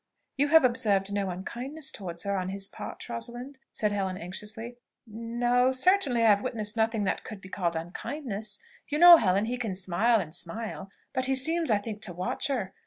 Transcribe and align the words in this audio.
"You 0.35 0.47
have 0.47 0.63
observed 0.63 1.13
no 1.13 1.29
unkindness 1.29 1.91
towards 1.91 2.23
her 2.23 2.35
on 2.35 2.49
his 2.49 2.67
part, 2.67 3.07
Rosalind?" 3.07 3.59
said 3.71 3.91
Helen 3.91 4.17
anxiously. 4.17 4.77
"N... 5.07 5.43
o; 5.43 5.71
certainly 5.71 6.23
I 6.23 6.29
have 6.29 6.41
witnessed 6.41 6.75
nothing 6.75 7.03
that 7.03 7.23
could 7.23 7.39
be 7.39 7.49
called 7.49 7.75
unkindness. 7.75 8.59
You 8.87 8.97
know, 8.97 9.17
Helen, 9.17 9.45
he 9.45 9.59
can 9.59 9.75
smile 9.75 10.19
and 10.19 10.33
smile 10.33 10.89
but 11.13 11.25
he 11.27 11.35
seems, 11.35 11.69
I 11.69 11.77
think, 11.77 12.01
to 12.01 12.13
watch 12.13 12.47
her. 12.47 12.73